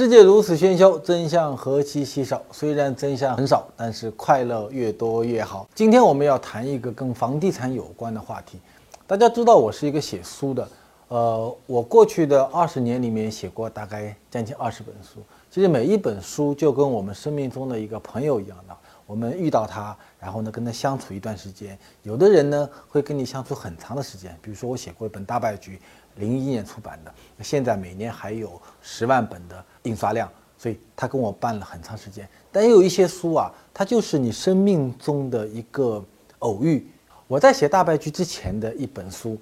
[0.00, 2.40] 世界如此喧嚣，真相何其稀少。
[2.50, 5.68] 虽然真相很少，但是快乐越多越好。
[5.74, 8.58] 今天我们要谈一个跟房地产有关的话题。
[9.06, 10.68] 大家知道我是一个写书的，
[11.08, 15.20] 呃，我过去的二十年里面写过大概将近二十本书。
[15.50, 18.74] 其实每一本书就跟我们生命中的一个朋友一样的，
[19.04, 21.78] 我们遇到他，然后呢跟他相处一段时间。
[22.04, 25.76] 有的人呢会跟你相处很长的时间，比如说我写过一本《大败局》。
[26.16, 32.28] 零一年出版的，现在每年还有十万本的印刷量，所以他跟我办了很长时间。
[32.52, 36.04] 但也有一些书啊，它就是你生命中的一个
[36.40, 36.86] 偶遇。
[37.26, 39.38] 我在写大白局之前的一本书，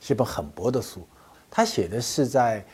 [0.00, 1.06] 是一本很薄的书，
[1.50, 2.64] 他写的是在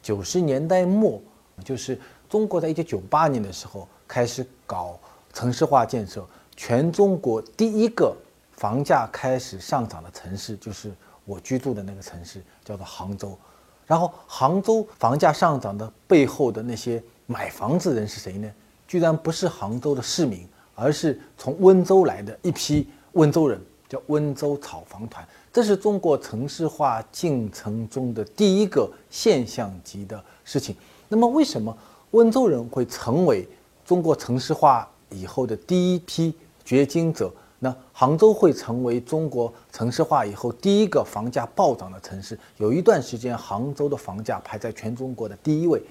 [0.00, 1.20] 九十年代末，
[1.64, 4.98] 就是中国在一九九八年的时候开始搞
[5.32, 8.16] 城市化建设，全中国第一个
[8.52, 10.92] 房价开始上涨的城市就是。
[11.26, 13.36] 我居住的那个城市叫做杭州，
[13.84, 18.50] 然后杭州房价上涨的背后的那些买房子人是谁呢？
[18.88, 25.26] 居然不是杭州的市民，而是从温州来的一批温州人，叫温州炒房团。
[25.52, 30.76] 这是中国城市化进程中的第一个现象级的事情。
[31.08, 31.76] 那么，为什么
[32.12, 33.48] 温州人会成为
[33.84, 36.32] 中国城市化以后的第一批
[36.64, 37.32] 掘金者？
[37.58, 42.38] 那杭州会成为中国城市化以后第一个房价暴涨的城市。
[42.58, 45.82] 有一段时间，杭州的房价排在全中国的第一位，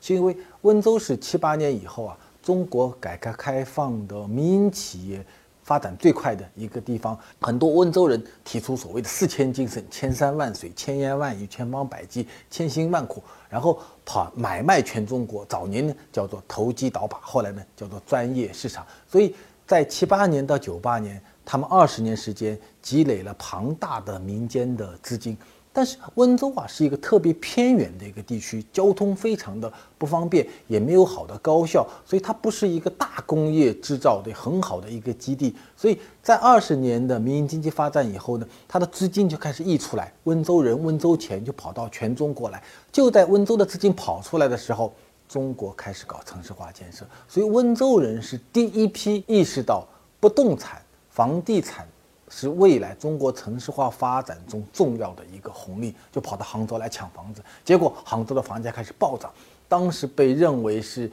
[0.00, 5.26] 是因为温州是七八年以后啊，中国改革开放的民营企业
[5.64, 7.18] 发展最快的一个地方。
[7.40, 15.44] 很多温州人提出所谓的“四千精神”，千山万水，千言万语，千方百计，千辛万苦，然后跑买卖全中国。
[15.46, 18.86] 早年呢叫做投机倒把，后来呢叫做专业市场。
[19.10, 19.34] 所以。
[19.68, 25.36] 在七八年到九八年，他们二十年时间积累了庞大的民间的资金。
[25.74, 35.54] 但是温州啊是一个特别偏远的一个地区，交通非常的不方便，也没有好的高校，所以它不是一个大工业制造的很好的一个基地。
[35.76, 42.60] 所以在二十年的民营经济发展以后呢，它的资金就开始溢出来，温州人、温州钱就跑到全中国来。
[42.90, 44.94] 就在温州的资金跑出来的时候。
[45.28, 49.86] 中国开始搞城市化建设，所以温州人是第一批意识到
[50.18, 50.80] 不动产、
[51.10, 51.86] 房地产
[52.30, 57.42] 是未来中国城市化发展中重要的一个红利，就跑到杭州来抢房子。
[57.64, 59.30] 结果杭州的房价开始暴涨，
[59.68, 61.10] 当时被认为是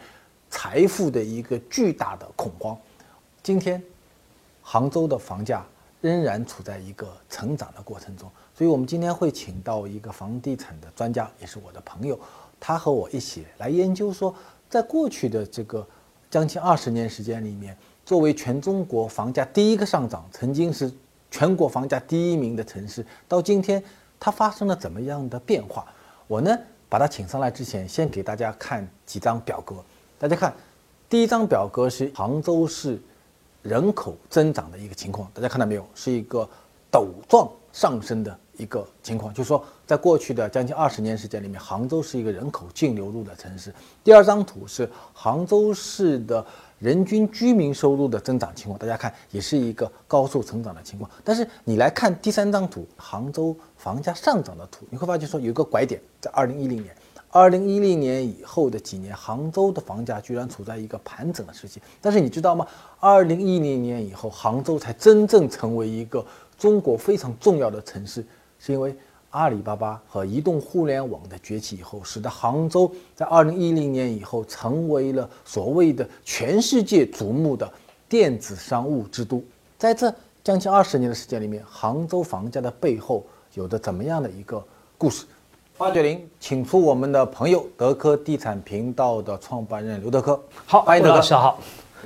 [0.50, 2.78] 财富的一个巨大的恐慌。
[3.44, 3.84] 今天，
[4.62, 5.66] 杭州的房价
[6.02, 12.18] 仍然处在一个成长的过程中，所以我们今天会请到一个房地产的专家，也是我的朋友。
[12.68, 14.34] 他和我一起来研究说，
[14.68, 15.86] 在过去的这个
[16.32, 20.92] 将近二十年时间里面，作为全中国房价第一个上涨、曾经是
[21.30, 23.84] 全国房价第一名的城市，到今天
[24.20, 25.86] 它发生了怎么样的变化？
[26.26, 26.58] 我呢
[26.90, 29.76] 把他请上来之前，先给大家看几张表格。
[30.18, 30.52] 大家看，
[31.08, 33.00] 第一张表格是杭州市
[33.62, 35.88] 人口增长的一个情况，大家看到没有？
[35.94, 36.50] 是一个
[36.92, 38.40] 陡状上升的。
[38.58, 43.74] 一个情况就是说，在过去的将近二十年时间里面，杭州是一个人口净流入的城市。
[44.04, 46.46] 第二张图是杭州市的
[46.80, 51.10] 人均居民收入的增长情况，大家看也是一个高速成长的情况。
[51.24, 56.96] 但是你来看第三张图，杭州房价上涨的图，你会发现说有一个拐点，在二零一零年，
[57.30, 61.82] 二零一零年以后的几年，杭州的房价居然处在一个盘整的时期。
[62.02, 62.66] 但是你知道吗？
[63.00, 66.26] 二零一零年以后，杭州才真正成为一个
[66.58, 68.26] 中国非常重要的城市。
[68.66, 68.96] 是因为
[69.30, 77.72] 阿里巴巴和移动互联网的崛起以后，使得杭州在二零一零年以后成为了所谓的全世界瞩目的
[78.10, 79.44] 电子商务之都。
[79.78, 80.12] 在这
[80.44, 84.64] 将近二十年的时间里面，杭州房价的背后有着怎么样的一个
[84.98, 85.26] 故事？
[85.78, 90.42] 八九零，请出我们的朋友德科地产频道的创办人刘德科。
[90.66, 91.60] 好，欢迎德老师好，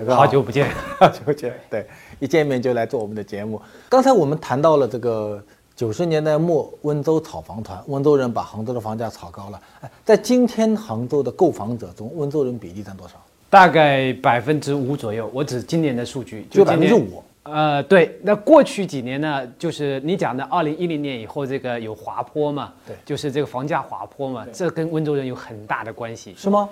[0.09, 1.57] 好久不见， 好久不见。
[1.69, 1.87] 对，
[2.19, 3.61] 一见面就来做我们的节目。
[3.87, 5.41] 刚才我们谈到了这个。
[5.79, 9.61] 九十年代末，温州炒房团，温州人把杭州的房价炒高了。
[9.79, 13.13] 哎，在今天杭州的购房者中，温州人比例占多少？
[13.49, 15.31] 大概百分之五左右。
[15.33, 17.23] 我指今年的数据，就百分之五。
[17.43, 18.19] 呃，对。
[18.21, 19.47] 那过去几年呢？
[19.57, 22.73] 就是你讲的二零一零年以后，这个有滑坡嘛？
[22.85, 26.35] 对，就是这个房价滑坡嘛，这跟温州人有很大的关系。
[26.35, 26.67] 是吗？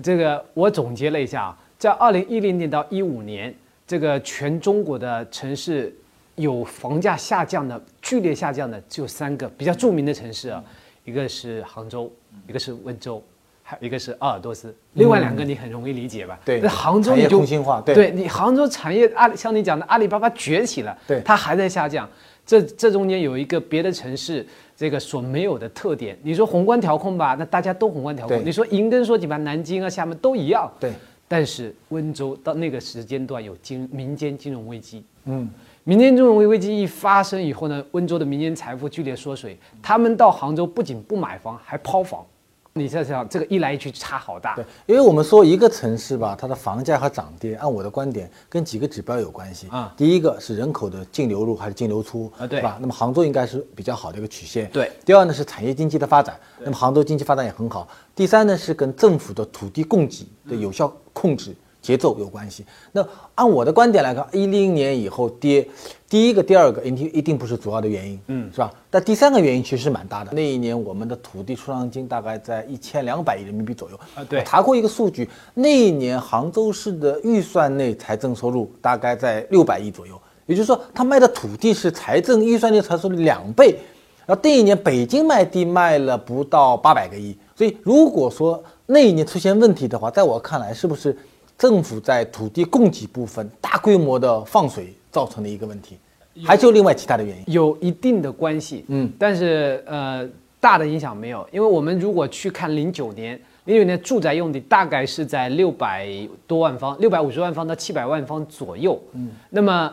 [0.00, 3.52] 这个我总结了一下啊，在二零一零年到一五年，
[3.88, 5.92] 这个全中国的城市。
[6.36, 10.62] 有房价下降的剧烈下降的只有三个比较著名的城市啊，
[11.04, 12.10] 一个是杭州，
[12.48, 13.22] 一个是温州，
[13.62, 14.74] 还有一个是鄂尔多斯。
[14.94, 16.38] 另外两个你很容易理解吧？
[16.44, 17.80] 对，那杭州你就空心化。
[17.80, 22.08] 对，你杭州产业阿像你讲的阿里巴巴崛起了，对，它还在下降。
[22.44, 24.46] 这这中间有一个别的城市
[24.76, 26.16] 这个所没有的特点。
[26.22, 28.40] 你说宏观调控吧，那大家都宏观调控。
[28.44, 30.70] 你说银根说几吧，南京啊、厦门都一样。
[30.78, 30.92] 对，
[31.26, 35.50] 但是温州到那个时间段有金民间金融危机，嗯，
[35.88, 42.26] 民间金融危机一发生以后呢，温州的民间财富剧烈缩水，他们到杭州不仅不买房，还抛房。
[42.72, 44.56] 你想想，这个一来一去差好大。
[44.56, 52.78] 对，因为我们说一个城市吧，它的房价和涨跌，按我的观点，跟几个指标有关系啊第一个是人口的净流入还是净流出啊对是吧？
[52.80, 54.68] 那么杭州应该是比较好的一个曲线。
[54.72, 54.90] 对。
[55.04, 57.86] 第二呢是产业经济的发展，那么杭州经济发展也很好。
[58.12, 61.54] 第三呢是跟政府的土地供给的有效控制。
[61.86, 62.66] 节奏有关系。
[62.90, 63.06] 那
[63.36, 65.64] 按我的观点来看，一零年以后跌，
[66.08, 68.72] 第一个、第二个一定一定不是主要的原因，嗯，是吧？
[68.90, 70.32] 但第三个原因其实是蛮大的。
[70.32, 83.78] 那一年我们的土地出让金大概在一千两百亿人民币左右啊对查过一个数据，那一年杭州市的预算内财政收入大概在六百亿左右，也就是说，他卖的土地是财政预算内财政收入两倍。
[84.26, 91.16] 然后那一年北京卖地卖了不到八百个亿，所以如果说那一年出现问题的话，在我看来，是不是
[91.58, 95.96] 政府在土地供给部分大规模的放水造成的一个问题？
[96.44, 97.44] 还是有另外其他的原因？
[97.46, 100.28] 有一定的关系，嗯，但是呃，
[100.60, 106.06] 大的影响没有，因为我们如果去看零九年，零九年住宅用地大概是在六百
[106.46, 109.90] 多万方，六百五十万方到七百万方左右，嗯，那么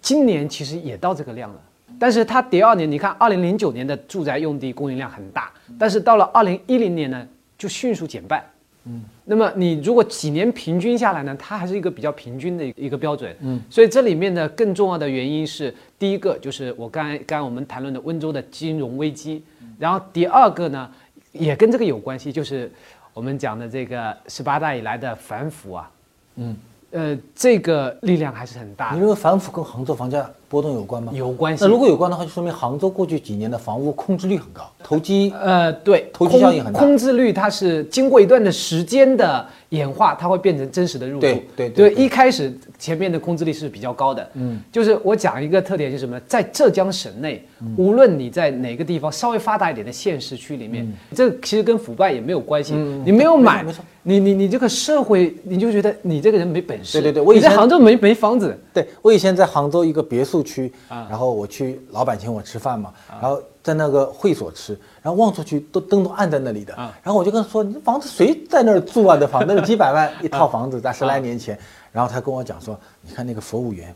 [0.00, 1.60] 今年其实也到这个量了，
[1.98, 7.28] 但是它第二年，你看二零零九年的住宅用地供应量很大，但是到了二零一零年呢，
[7.58, 8.42] 就迅速减半。
[8.88, 13.34] 嗯，那么你如果几年平均下来呢，它还是一个比较平均的一个标准。
[13.40, 19.42] 嗯，所以这里面呢，更重要的原因是，第一个就是我刚才刚才我们谈论的温州的金融危机，
[19.78, 20.88] 然后第二个呢，
[21.32, 22.70] 也跟这个有关系，就是
[23.12, 25.90] 我们讲的这个十八大以来的反腐啊，
[26.36, 26.56] 嗯，
[26.92, 31.12] 呃，这个力量还是很大的，你认为反腐跟杭州房价波动有关吗？
[31.14, 31.70] 有关系那。
[31.70, 41.20] 如果有关的话，就说明杭州过去几年的房屋空置率很高，投机呃，对，投机效应很大空空置率它是经过一段的时间的演化，它会变成真实的入住。
[41.20, 44.28] 对对对对对一开始前面的空置率是比较高的。
[44.34, 46.18] 嗯，就是我讲一个特点是什么？
[46.20, 47.44] 在浙江省内，
[47.76, 52.74] 无论你在哪个地方稍微发达一点的县市区里面，这其实跟腐败也没有关系。
[52.74, 57.00] 你没有买没错，你你你这个社会，你就觉得你这个人没本事。
[57.00, 58.56] 对对对我以你在杭州没没房子。
[58.76, 61.06] 对我以前在杭州一个别墅区，啊。
[61.08, 66.94] 然后我去老板请我吃饭嘛，然后在那个会所吃，然后望出去都灯都暗在那里的，啊。
[67.02, 69.16] 然后我就跟他说，你这房子谁在那儿住啊？
[69.16, 71.58] 这房子那是几百万一套房子， 在十来年前，
[71.90, 73.94] 然后他跟我讲说，你看那个服务员，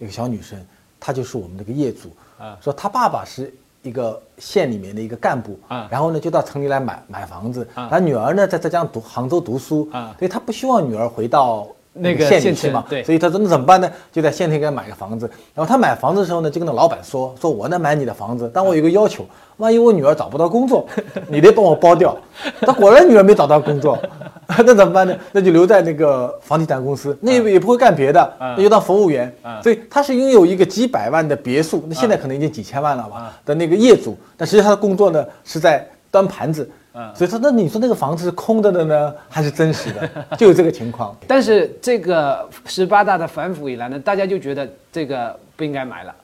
[0.00, 0.58] 一个小女生，
[0.98, 2.58] 她就是我们这个业主，啊。
[2.60, 3.54] 说她爸爸是。
[3.82, 5.86] 一个县里面的一个干部，啊。
[5.88, 7.86] 然后呢就到城里来买买房子，啊。
[7.88, 10.12] 他女儿呢在浙江读杭州读书，啊。
[10.18, 13.90] 所以他不希望女儿回到那个县县里去嘛，对所以他说那怎么办呢？
[14.12, 15.30] 就在县城给他买个房子。
[15.54, 19.24] 然后他买房子的时候呢，就跟那老板说：“说我能买你的房子，但我有一个要求，
[19.58, 20.86] 万一我女儿找不到工作，
[21.28, 22.16] 你得帮我包掉。”
[22.60, 23.98] 他果然女儿没找到工作，
[24.46, 25.16] 那怎么办呢？
[25.32, 29.32] 那就留在那个房地产公司，那也不会干别的，那就当服务员。
[29.62, 36.68] 所以他是拥有一个几百万的别墅，那现在可能已经几千万了吧的那个业主，但实际上他的工作呢是在端盘子。
[37.14, 40.08] 所以说，那你说那个房子是空的的呢，还是真实的？
[40.38, 41.14] 就有这个情况。
[41.26, 46.14] 但是这个十八大的反腐以来呢，大家就觉得这个不应该买了，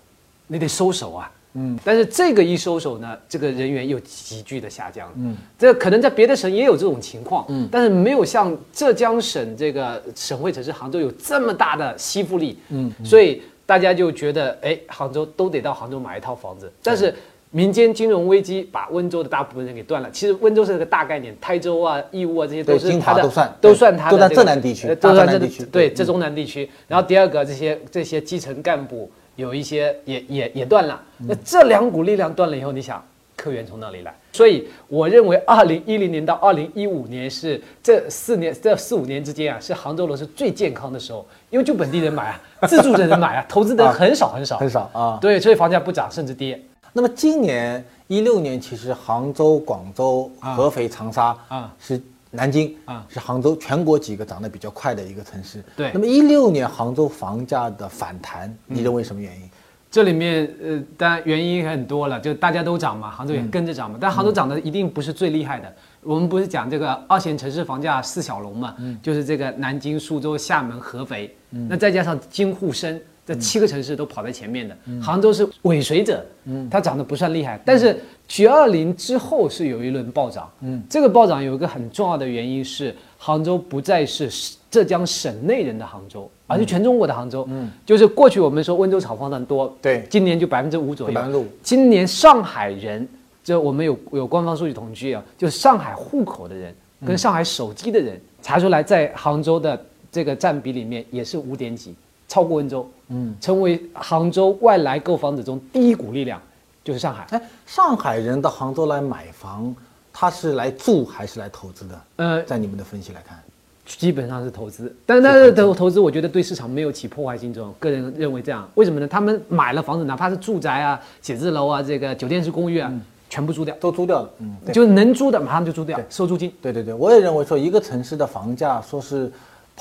[0.47, 1.31] 你得收手啊。
[1.55, 5.13] 嗯，但是这个一收手呢，这个人员又急剧的下降。
[5.17, 7.45] 嗯，这可能在别的省也有这种情况。
[7.51, 12.59] 嗯，但是没有像浙江省这个省会城市杭州有这么大的吸附力。
[12.71, 16.73] 嗯，所以大家就觉得，哎，杭州都得到杭州买一套房子。
[16.83, 17.15] 但是
[17.53, 20.11] 民间金融危机把温州的大部分人给断了。
[20.11, 26.69] 其实温州是个大概念，台州啊、义乌啊这些都是它的，都算都算它的这个浙南地区都算这浙南地区对对浙中南地区。
[26.89, 31.01] 然后第二个，这些这些基层干部有一些也也也断了。
[31.19, 33.05] 那这两股力量断了以后，你想
[33.37, 34.15] 客源从哪里来？
[34.33, 42.29] 所以我认为，二零一零年到二零一五年是这四年这四五年之间啊，是杭州楼市最健康的时候，因为就本地人买
[42.61, 45.19] 啊，自住的人买啊，投资的人很少很少很少啊。
[45.21, 46.59] 对，所以房价不涨甚至跌。
[46.93, 55.63] 那么今年一六年，其实杭州、广州、啊合肥、长沙啊是南京啊是杭州全国几个涨得比较快的一个城市。
[55.77, 59.51] 对那么一六年杭州房价的反弹，嗯你认为什么原因？
[59.91, 63.99] 这里面呃，当然原因很多了，就大家都涨嘛，杭州也跟着涨嘛。
[64.01, 65.71] 但杭州涨的一定不是最厉害的。
[66.03, 73.01] 我们不是讲这个二线城市房价四小龙嘛，就是这个南京、苏州、厦门、合肥，那再加上京沪深
[73.33, 77.61] 这七个城市都跑在前面的，杭州是尾随者，嗯它涨得不算厉害。
[77.65, 77.99] 但是
[78.29, 84.31] G 二零之后是有一轮暴涨，嗯这个暴涨有一个很重要的原因是杭州不再是
[84.71, 87.47] 浙江省内人的杭州，而是全中国的杭州。
[87.49, 91.15] 嗯，就是过去我们说温州炒房的多，对今年就百分之五左右。
[91.15, 91.47] 百分之五。
[91.63, 93.07] 今年上海人，
[93.45, 96.75] 这我们有有官方数据统计啊，就是上海户口的人
[97.07, 99.79] 跟上海手机的人查出来，在杭州的
[100.11, 101.95] 这个占比里面也是五点几，
[102.33, 102.89] 超过温州。
[103.09, 106.41] 嗯，成为杭州外来购房者中第一股力量，
[106.83, 107.27] 就是上海。
[107.29, 109.77] 哎，上海人到杭州来买房，
[110.11, 112.01] 他是来住还是来投资的？
[112.17, 113.39] 呃，在你们的分析来看，
[113.85, 117.75] 基本上是投资，但是他的投投资，我觉得对市场没有起破坏性作用。
[117.79, 119.07] 个人认为这样，为什么呢？
[119.07, 122.91] 他们买了房子，哪怕是住宅啊、写字楼啊、这个酒店式公寓啊，
[123.29, 124.31] 全部租掉，都租掉了。
[124.39, 126.51] 嗯，对就是能租的马上就租掉，收租金。
[126.63, 129.31] 对对对，我也认为说一个城市的房价说是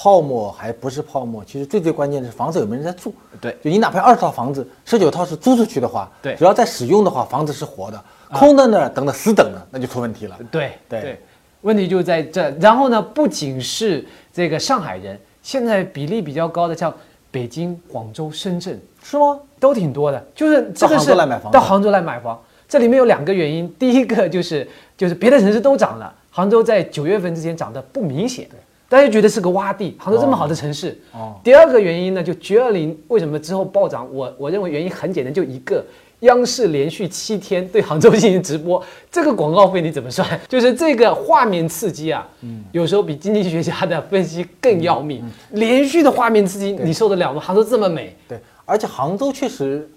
[0.01, 3.13] 泡沫还不是泡沫，其实最最关键的是房子有没有人在住。
[3.39, 8.03] 对就你哪怕二十套房子，十九套是租出去的话，对只要在使用的话，房子是活的，
[8.33, 10.35] 空的呢，等着死等的，那就出问题了。
[10.49, 11.19] 对对
[11.61, 12.49] 问题就在这。
[12.59, 14.03] 然后呢，不仅是
[14.33, 16.91] 这个上海人，现在比例比较高的，像
[17.29, 19.39] 北京、广州、深圳是吗？
[19.59, 22.41] 都挺多的，就是这个到杭是州来买房到杭州来买房。
[22.67, 24.67] 这里面有两个原因，第一个就是
[24.97, 28.47] 就是别的城市都涨了，杭州在九月份之前涨得不明显，
[28.91, 29.95] 大家觉得是个洼地。
[29.97, 34.05] 杭州这么好的城市，哦第二个原因呢，就 G 二零为什么之后暴涨？
[34.13, 35.81] 我我认为原因很简单，就一个。
[36.21, 40.29] 央视连续七天对杭州进行直播， 这个广告费你怎么算？
[40.47, 45.23] 就是这个画面刺激啊，嗯有时候比经济学家的分析更要命。
[45.53, 47.41] 连续的画面刺激，你受得了吗？
[47.41, 49.89] 杭州这么美，对，而且杭州确实，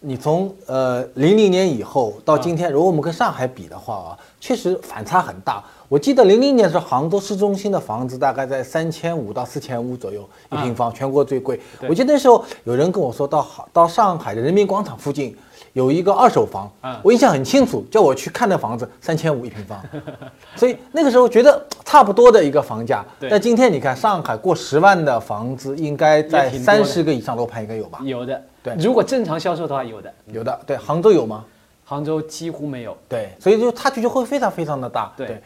[0.00, 5.62] 你从呃零零年以后到今天，如果我们跟上海比的话啊，确实反差很大。
[5.88, 11.58] 我记得零零年的时候，杭州市中心的房子大概在三千五到四千五左右一平方，全国最贵。
[11.88, 15.36] 我记得那时候有人跟我说到杭到上海的人民广场附近
[15.72, 16.70] 有一个二手房，
[17.02, 19.82] 我印象很清楚，叫我去看那房子三千五一平方，
[20.54, 23.04] 所以那个时候觉得差不多的一个房价。
[23.28, 27.98] 但今天你看上海过十万的房子，应该在三十个以上楼盘应该有吧？
[28.04, 28.40] 有的。
[28.76, 30.12] 对如果正常销售的话，有的。
[30.26, 31.44] 有的，对，杭州有吗？
[31.84, 32.96] 杭州几乎没有。
[33.08, 35.12] 对，所以就差距就会非常非常的大。
[35.16, 35.40] 对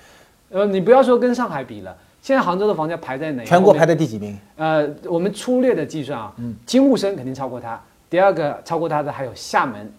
[0.50, 3.44] 呃，你不要说跟上海比了，现在杭州的房价排在哪？
[3.44, 4.38] 全国排在第几名？
[4.56, 9.92] 呃，我们粗略的计算啊，嗯金沪深肯定超过它，第二个超过它的还有厦门、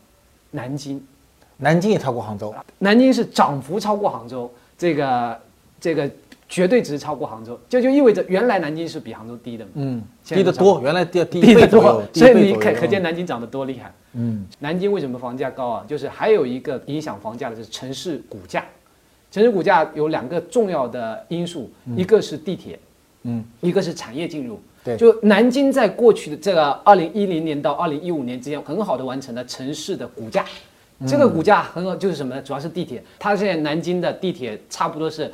[0.51, 1.03] 南京。
[1.57, 5.39] 南京也超过杭州，南京是涨幅超过杭州，这个
[5.79, 6.09] 这个
[6.53, 13.91] 绝对值超过杭州，这就意味着原来南京是比杭州低的，嗯， 低得多，原来低低低得多所以你可可见，南京涨得多厉害。
[14.13, 15.85] 嗯，南京为什么房价高啊？
[15.87, 18.63] 就是还有一个影响房价的是城市股价，
[19.31, 22.77] 城市股价有两个重要的因素，一个是地铁，
[23.23, 24.61] 嗯，一个是产业进入。
[24.83, 30.45] 对就南京在过去的这个二零一零年到二零一五年之间，很好的完成了城市的股价。
[31.07, 32.41] 这个股价很好，就是什么呢？
[32.41, 33.03] 主要是地铁。
[33.17, 35.29] 它现在南京的地铁差不多是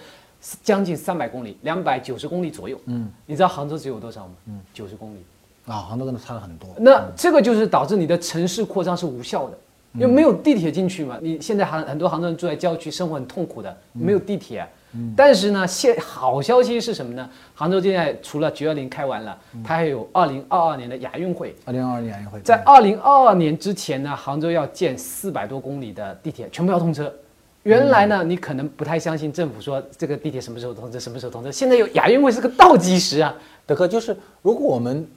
[0.63, 2.79] 将近三百公里，两百九十公里左右。
[2.86, 4.34] 嗯，你知道杭州只有多少吗？
[4.48, 5.17] 嗯，九十公里。
[5.65, 6.69] 啊，杭州跟它差了很多。
[6.79, 9.58] 那这个就是导致你的城市扩张是无效的，
[9.93, 11.19] 因为没有地铁进去嘛。
[11.22, 14.67] 你现在杭很多杭州人住在郊区，生活很痛苦的，没有地铁。
[15.15, 17.29] 但是呢，现好消息是什么呢？
[17.53, 21.55] 杭州现在除了 G 二零开完了，它还有二零二二年的亚运会。
[21.65, 27.13] 二零二二年亚运会，在二零二二年之前呢，杭州要建四百多公里的地铁，全部要通车。
[27.63, 31.51] 原来呢，你可能不太相信政府说这个地铁什么时候通车，什么时候通车。
[31.51, 33.36] 现在有亚运会是个倒计时啊。
[33.66, 35.08] 德哥就是，如果我们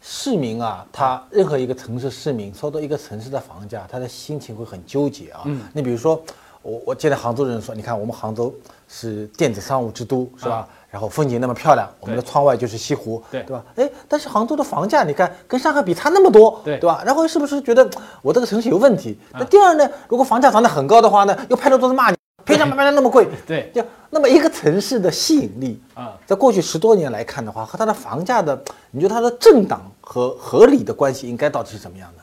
[0.00, 5.42] 市民啊，他任何一个城市市民收到一个城市的房价，他的心情会很纠结啊。
[5.46, 6.22] 嗯，你比如说，
[6.60, 8.52] 我我见到杭州人说，你看我们杭州
[8.88, 10.68] 是电子商务之都，是吧？
[10.92, 13.64] 然后风景那么漂亮，我们的窗外就是西湖，对对吧？
[13.76, 17.02] 哎，但是杭州的房价，你看跟上海比差那么多，对对吧？
[17.06, 17.88] 然后是不是觉得
[18.20, 19.18] 我这个城市有问题？
[19.32, 23.26] 那第二呢，如果房价涨得很高的话呢，又拍着桌子骂你，凭什么卖的那么贵？
[23.48, 32.22] 对就那么一个城市的吸引力啊在过去十多年来看的话，和它的房价的， 你觉得它的政党和合理的关系应该到底是怎么样的？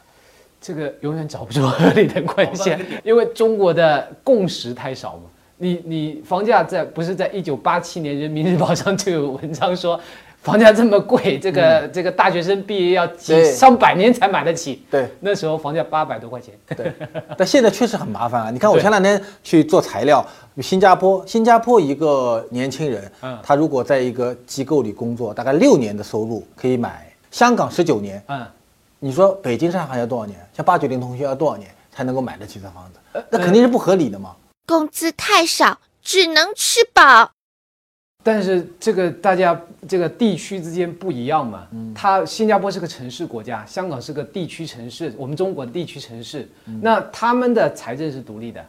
[0.61, 5.23] 这个永远找不出合理的关系，因为中国的共识太少嘛。
[5.61, 9.99] 你你房价在不是在一九八七年《人民日报》上就有文章说，
[10.41, 14.81] 房价这么贵，这个、这个大学生毕业要几上百年才买得起。
[14.89, 16.53] 对那时候房价八百多块钱。
[16.77, 16.93] 对，
[17.37, 18.49] 但现在确实很麻烦啊！
[18.51, 20.25] 你看我前两天去做材料，
[20.61, 28.23] 新加坡，新加坡一个年轻人，嗯他如果在一个机构里工作，大概六年的收入可以买香港十九年。
[28.29, 28.47] 嗯，
[28.99, 30.39] 你说北京、上海要多少年？
[30.55, 33.21] 像八九零同学要多少年才能够买得起这房子？
[33.29, 34.33] 那肯定是不合理的嘛。
[34.69, 37.31] 工资太少，只能吃饱。
[38.23, 46.47] 但是这个大家这个地区之间不一样嘛，它新加坡是个城市国家，香港是个地区城市，我们中国的地区城市，
[46.83, 48.63] 那他们的财政是独立的，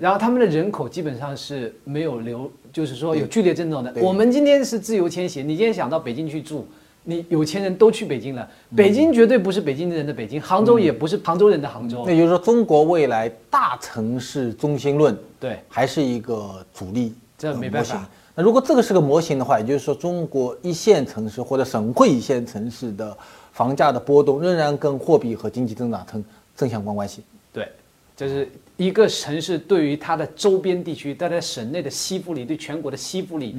[0.00, 3.94] 然后他们的人口基本上是没有流，就是说有剧烈增长的。
[4.00, 6.66] 我们今天是自由迁徙，你今天想到北京去住，
[7.04, 12.12] 你有钱人都去北京了，北京绝对不是北京人的北京，杭州也不是杭州人的杭州那。
[12.12, 18.08] 也就是说，中国未来大城市中心论对，还是一个主力呃这没办法。
[18.34, 23.16] 那如果这个是个模型的话，也就是说，中国一线城市或者省会一线城市的
[23.52, 26.24] 房价的波动仍然跟货币和经济增长成
[26.56, 27.22] 正相关关系。
[27.52, 27.68] 对，
[28.16, 33.54] 就是一个城市对于它的周边地区，它在省内的吸附力，对全国的吸附力，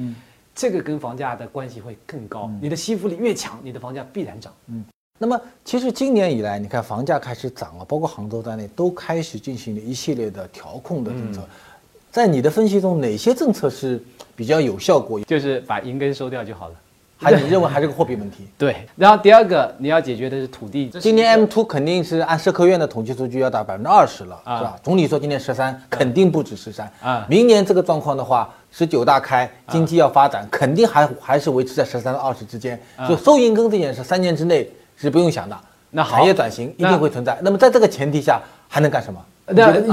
[0.56, 2.50] 这个跟房价的关系会更高。
[2.60, 4.52] 你的吸附力越强，你的房价必然涨。
[4.66, 4.84] 嗯
[5.18, 11.40] 那么，其实今年以来，你看房价开始涨了，包括杭州在内，都开始进行了一系列的调控的政策。
[12.10, 14.02] 在你的分析中，哪些政策是
[14.34, 15.18] 比较有效果？
[15.20, 16.74] 就是把银根收掉就好了。
[17.18, 18.46] 还你认为还是个货币问题？
[18.58, 20.88] 对，然后第二个你要解决的是土地。
[21.00, 24.76] 今年 M two 肯定是按社科院的统计数据要达百分之二十了，啊是吧？
[24.82, 32.78] 总理说今年十三，肯定不止十三啊明年这个状况的话，十九大开，经济要发展，肯定还还是维持在十三到二十之间。
[33.08, 35.54] 就收银根这件事，三年之内是不用想的。
[35.54, 37.38] 啊那好产业转型一定会存在。
[37.40, 39.24] 那么在这个前提下，还能干什么？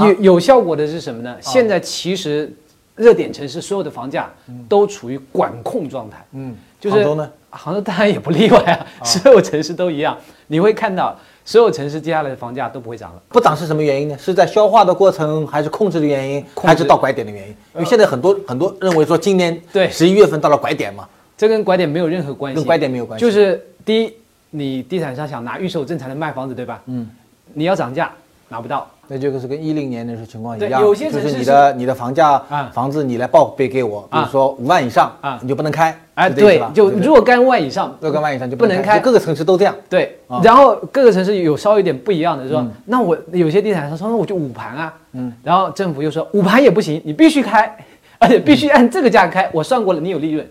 [0.06, 1.34] 有有效果的是什么呢？
[1.40, 2.52] 现在其实
[2.96, 4.28] 热点城市所有的房价
[4.68, 6.22] 都处于管控状态。
[6.32, 6.54] 嗯，
[6.84, 7.30] 就是杭州呢？
[7.50, 10.16] 杭州当然也不例外啊， 所有城市都一样。
[10.48, 13.22] 你会看到所有城市接下来的房价都不会涨了。
[13.30, 14.18] 不涨是什么原因呢？
[14.18, 17.56] 是在消化的过程，还是控制的原因，还是到拐点的原因？
[17.74, 24.12] 因为现在很多很多认为说今年对十一月份到了拐点嘛，这跟拐点没有任何关系，跟拐点没有关系就是第一，
[24.50, 26.82] 你地产商想拿预售正常的卖房子，对吧？
[26.84, 27.08] 嗯，
[27.54, 28.12] 你要涨价
[28.50, 32.70] 拿不到，那就是跟一零年那时候情况一样，有些城市就是你的你的房价啊。
[32.72, 35.38] 房子你来报备给我，比如啊说五万以上啊。
[35.42, 39.74] 你就不能开，哎，是这意思吧，对就若干万以上，若干万以上就不能开就各个城市都这样。
[39.88, 47.76] 对啊，然后各个城市有稍微有点不一样的，说那我有些地产商说那我就五盘啊，嗯，然后政府又说五盘也不行，你必须开，
[48.18, 50.46] 而且必须按这个价开，我算过了，你有利润。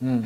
[0.00, 0.22] 嗯，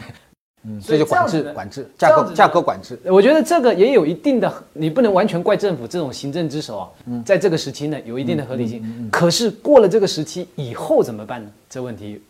[0.80, 3.00] 所所以就管制管制价格价格管制。
[3.04, 9.08] 我觉得这个也有一定的，你不能完全怪政府这种行政之手啊，嗯在这个时期呢有一定的合理性。
[9.10, 11.50] 可是过了这个时期以后怎么办呢？
[11.68, 12.20] 这问题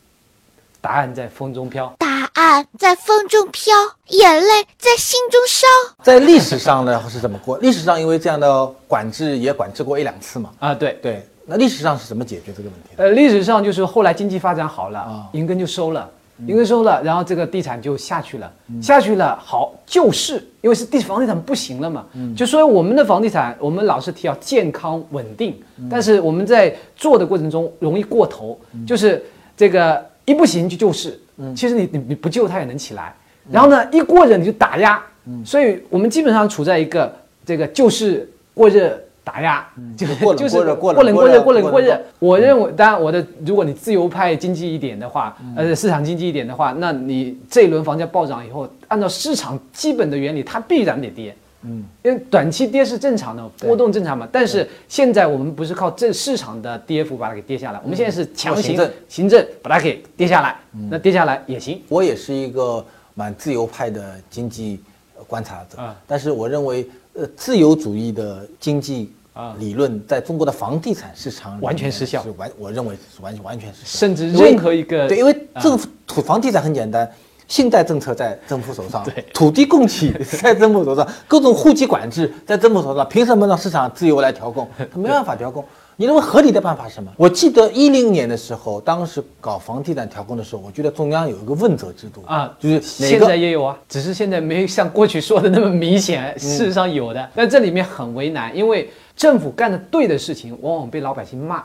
[0.80, 1.92] 答案在风中飘。
[1.98, 3.74] 答案在风中飘，
[4.08, 5.66] 眼泪在心中烧。
[6.04, 7.58] 在历史上呢是怎么过？
[7.58, 10.50] 历史上因为这样的管制也管制过一两次嘛。
[10.60, 13.04] 啊，对，对，那历史上是怎么解决这个问题的？
[13.04, 16.08] 呃，历史上就是后来经济发展好了啊，银根就收了，
[16.46, 25.54] 银根收了，然后这个地产就下去了，下去了，好救市，因为是地房地产不行了嘛，就所以我们的房地产，我们老是提要健康稳定，
[25.90, 29.22] 但是我们在做的过程中容易过头，就是
[29.56, 31.20] 这个一不行就救市，
[31.56, 33.14] 其实你你你不救它也能起来，
[33.50, 35.02] 然后呢一过热你就打压，
[35.44, 38.98] 所以我们基本上处在一个这个救市过热。
[39.22, 42.00] 打压，就是就是过冷过冷过热过冷冷过热。
[42.18, 51.34] 我认为，当然我的，如果你自由派经济一点的话，呃，市场经济一点的话，那你这一轮房价暴涨以后，按照市场基本的原理，它必然得跌。
[51.62, 54.26] 嗯，因为短期跌是正常的，波动正常嘛。
[54.32, 60.56] 但是现在我们不是靠这市场的跌幅把它给跌下来，我们现在是强行行政把它给跌下来，
[60.88, 61.78] 那跌下来也行。
[61.90, 62.82] 我也是一个
[63.14, 64.89] 蛮自由派的经济呃
[65.26, 73.98] 观察者，啊但是我认为，呃，自由主义的经济啊理论在中国的房地产市场完全失效是完，我认为是完完全失效。
[73.98, 77.10] 甚至任何一个对，因为政府土房地产很简单。
[77.48, 84.68] 信贷政策在政府手上对，土地供给 在政府手上，各种户籍管制在政府手上，凭什么让市场自由来调控？
[84.78, 85.64] 他没办法调控。
[86.00, 87.12] 你认为合理的办法是什么？
[87.18, 101.62] 我记得一零年的时候，当时搞房地产调控的时候，我觉得中央有一个问责制度啊，就是现在也有啊，只是现在没像过去说的那么明显， 事实上有的，但这里面很为难，因为政府干的对的事情，往往被老百姓骂。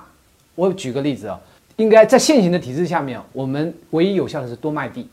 [0.56, 1.40] 我举个例子啊，
[1.78, 5.08] 应该在现行的体制下面，我们唯一有效的是多卖地，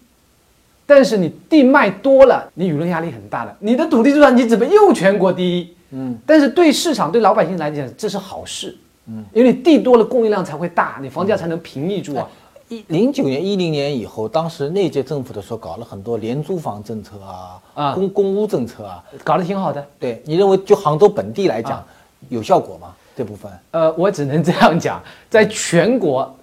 [0.84, 5.68] 但是你地卖多了，你舆论压力很大了，你的土地出产你怎么又全国第一？
[5.92, 8.76] 嗯，但是对市场对老百姓来讲，这是好事。
[9.06, 12.28] 嗯，因为你地多了，供应量才会大，你房价才能平抑住啊。
[12.68, 19.04] 一零九年、一零年以后，当时那届政府的时候搞了很多廉租房政策啊，啊公公屋政策啊。
[19.22, 19.84] 搞得挺好的。
[19.98, 21.86] 对你认为就杭州本地来讲，啊
[22.28, 22.94] 有效果吗？
[23.14, 23.52] 这部分？
[23.72, 26.34] 呃，我只能这样讲，在全国，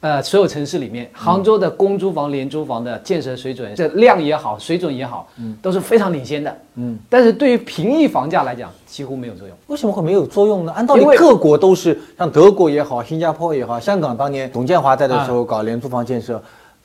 [0.00, 5.26] 呃，所有城市里面，杭州的公租房、廉租房的建设水准，这量也好，水准也好，
[5.60, 6.56] 都是非常领先的。
[6.76, 9.56] 嗯，但是对于平抑房价来讲，几乎没有作用。
[9.66, 10.72] 为什么会没有作用呢？
[10.72, 16.40] 按道理各国都是像德国也好，新加坡也好，香港当年董建华在的时候搞廉租房建设，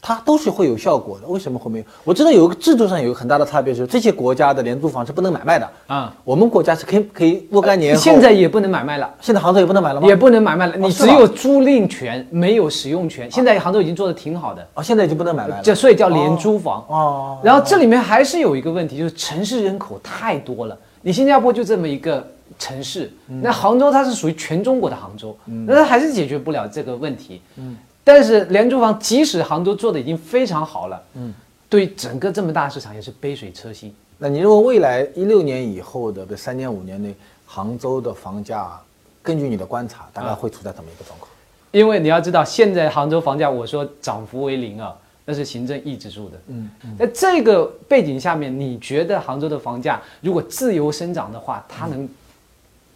[0.06, 1.28] 它都是会有效果的。
[1.28, 1.86] 为什么会没有？
[2.04, 6.14] 我知道有一个制度上有一个很大的差别，是这些国家的廉租房是不能买卖的啊。
[6.26, 10.08] 我们国家是可以可以若干年后，现在也不能买卖了，现在杭州也不能买了吗？
[10.10, 13.32] 也不能买卖了，你只有租赁权，没有使用权。
[13.32, 15.62] 现在杭州已经做的挺好的，啊，现在已经不能买卖了。
[15.64, 16.84] 这所以叫廉租房。
[16.90, 20.78] 哦，然后这里面还是有一个问题，就是城市人口太多了。
[21.02, 22.26] 你新加坡就这么一个
[22.60, 23.10] 城市，
[23.42, 25.34] 那杭州它是属于全中国的杭州，
[25.66, 27.42] 那它还是解决不了这个问题。
[27.58, 31.34] 嗯，但是廉租房即使杭州做的已经非常好了，嗯，
[31.70, 33.94] 对整个这么大市场也是杯水车薪。
[34.18, 38.72] 那你认为未来一六年以后的这三年五年内，杭州的房价，
[39.22, 41.30] 根据你的观察，大概会处在怎么一个状况？
[41.72, 46.38] 因为你要知道，现在杭州房价我说涨幅为零啊，那是行政抑制住的。
[46.48, 52.08] 嗯，在这个背景下面，你觉得杭州的房价如果自由生长的话，它能，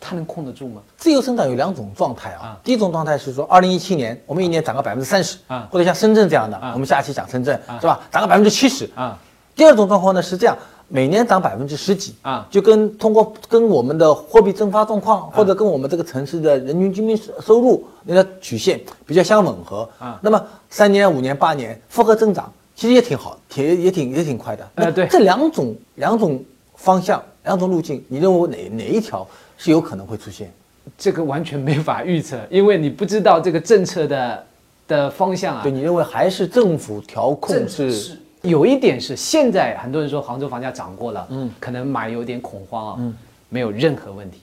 [0.08, 0.82] 它能控得住吗？
[0.96, 5.68] 自由生长有两种状态啊啊，第一种状态是说，二零一七年我们一年涨个百分之三十啊。
[5.70, 6.72] 或者像深圳这样的，啊。
[6.74, 8.90] 我们下期讲深圳是吧，涨个百分之七十。
[8.96, 9.20] 啊。
[9.54, 12.48] 第二种状况呢是这样，每年涨百分之十几啊。
[12.50, 19.90] 就跟通过跟我们的货币增发状况，或者跟我们这个城市的人均居民收收入那个曲线比较相吻合。
[20.00, 20.18] 啊。
[20.22, 24.66] 那么三年、五年、八年复合增长，其实也挺好，也也挺也挺快的。
[24.76, 26.42] 那呃对这两种两种
[26.76, 30.52] 方向、两种路径，你认为哪哪一条是有可能会出现？
[30.98, 34.46] 这个完全没法预测，因为你不知道这个政策的
[34.88, 35.72] 的方向啊对，。
[35.72, 38.18] 你认为还是政府调控是？
[38.44, 43.14] 有一点是，现在很多人说杭州房价涨过了，嗯，可能买有点恐慌啊，嗯，
[43.50, 44.38] 没有任何问题，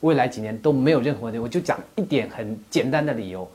[0.00, 1.38] 未来几年都没有任何问题。
[1.38, 3.48] 我就讲一点很简单的理由，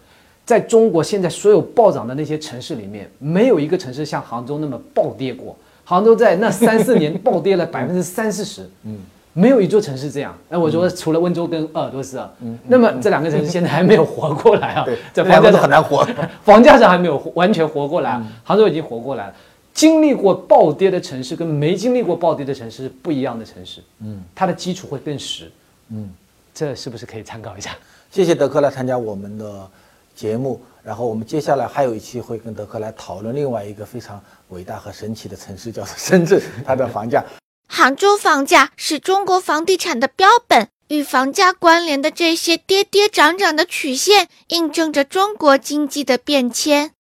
[0.46, 5.56] 在中国现在所有暴涨的那些城市里面，没有一个城市像杭州那么暴跌过。
[5.84, 8.98] 杭州在那三四年暴跌了 百分之三四十，嗯，
[9.38, 10.36] 没有一座城市这样。
[10.50, 16.04] 那我说除了温州跟鄂尔多斯啊，嗯，那么这两个城市现在还没有活过来啊，对，这房价上很难活。
[16.44, 19.34] 房价上还没有完全活过来，杭州已经活过来了。
[19.76, 25.52] 经历过暴跌的城市跟没经历过暴跌的城市是不一样的城市，嗯，它的基础会更实，
[25.90, 26.10] 嗯，
[26.52, 27.78] 这是不是可以参考一下？
[28.10, 29.70] 谢谢德克来参加我们的
[30.16, 34.20] 节目，然后我们接下来还有一期会跟德克来讨论另外一个非常
[34.50, 37.24] 伟大和神奇的城市，叫做深圳，它的房价。
[37.68, 46.94] 杭州房价是中国房地产的标本，与房价关联的这些跌跌涨涨的曲线，印证着中国经济的变迁。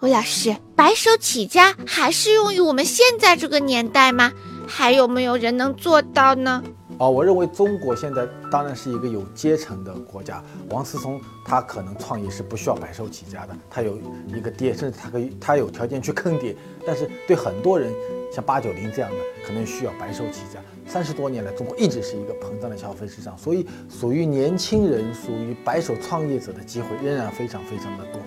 [0.00, 4.32] 吴老师，白手起家还适用于我们现在这个年代吗？
[4.66, 6.62] 还有没有人能做到呢？
[6.98, 10.42] 啊，我认为中国现在当然是一个有阶层的国家。
[10.70, 16.56] 王思聪他可能创业是不需要白手起家的，他有一个爹，甚至他可以他有条件去坑爹。
[16.84, 17.92] 但是对很多人，
[18.34, 20.60] 像八九零这样的，可能需要白手起家。
[20.88, 28.20] 三十多年来，中国一直是一个膨胀的消费市场，所以属于年轻人、属于白手创业者的机会仍然非常非常的多。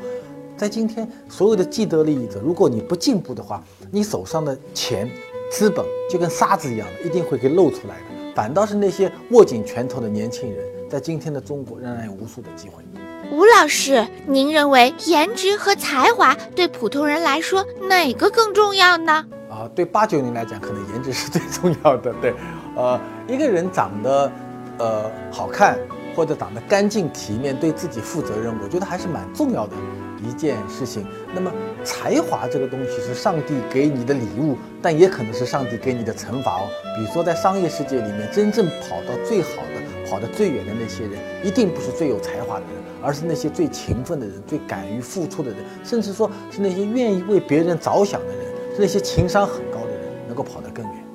[0.55, 5.09] 在今天，所有的既得利益者，如果你不进步的话，你手上的钱、
[5.51, 8.10] 资本就跟沙子一样的，一定会给露出来的。
[8.33, 12.83] 反倒是那些握紧拳头的年轻人，在今天的中国仍然有无数的机会。
[13.31, 19.25] 吴老师，您认为颜值和才华对普通人来说哪个更重要呢？
[19.49, 22.13] 啊，对八九零来讲，可能颜值是最重要的。
[22.21, 22.33] 对，
[22.75, 24.31] 呃，一个人长得
[24.77, 25.77] 呃好看，
[26.15, 29.75] 或者长得干净体面，对自己负责任，我觉得还是蛮重要的
[30.23, 31.05] 一件事情。
[31.33, 31.51] 那么
[31.83, 36.69] 才华这个东西是上帝给你的礼物，但也可能是上帝给你的惩罚哦。
[36.95, 51.05] 比如说在商业世界里面，真正跑到最好的、跑得最远的那些人，一定不是最有才华的人，而是那些最勤奋的人、最敢于付出的人，甚至说是那些愿意为别人着想的人，是那些情商很高的人，能够跑得更远。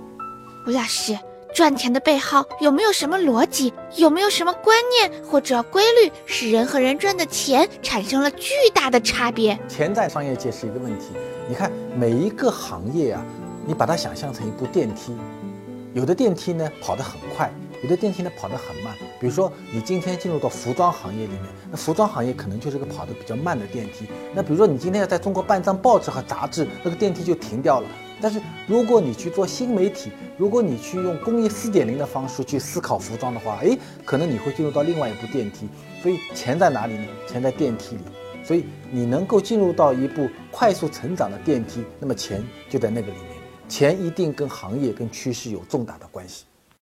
[0.66, 1.16] 吴老师，
[1.56, 3.72] 赚钱的背后有没有什么逻辑？
[3.96, 9.58] 有没有什么观念或者规律，使人和人赚的钱产生了巨大的差别？
[9.66, 11.12] 钱在商业界是一个问题。
[11.48, 13.24] 你看每一个行业啊，
[13.66, 15.16] 你把它想象成一部电梯，
[15.94, 17.50] 有的电梯呢跑得很快，
[17.82, 18.94] 有的电梯呢跑得很慢。
[19.18, 24.06] 比如说你今天进入到服装行业里面，那服装行业可能就是个跑得比较慢的电梯。
[24.34, 27.88] 那比如说你今天要在中国办一张报纸和杂志，那个电梯就停掉了。
[28.20, 35.68] 但是如果你去做新媒体，如果你去用工业四点零的方式去思考服装的话，诶，可能你会进入到另外一部电梯。
[36.02, 37.06] 所以钱在哪里呢？
[37.28, 38.02] 钱在电梯里。
[38.44, 43.36] 所以你能够进入到一部快速成长的电梯，那么钱就在那个里面。
[43.68, 46.44] 钱一定跟行业、跟趋势有重大的关系。